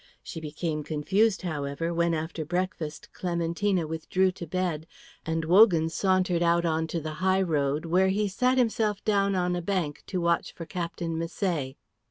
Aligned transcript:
She 0.23 0.41
became 0.41 0.83
confused, 0.83 1.43
however, 1.43 1.93
when 1.93 2.15
after 2.15 2.43
breakfast 2.43 3.13
Clementina 3.13 3.85
withdrew 3.85 4.31
to 4.31 4.47
bed, 4.47 4.87
and 5.27 5.45
Wogan 5.45 5.89
sauntered 5.89 6.41
out 6.41 6.65
into 6.65 6.99
the 6.99 7.13
high 7.21 7.43
road, 7.43 7.85
where 7.85 8.09
he 8.09 8.27
sat 8.27 8.57
himself 8.57 9.05
down 9.05 9.35
on 9.35 9.55
a 9.55 9.61
bank 9.61 10.01
to 10.07 10.19
watch 10.19 10.53
for 10.53 10.65
Captain 10.65 11.19
Misset. 11.19 11.75